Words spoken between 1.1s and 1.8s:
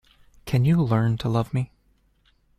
to love me?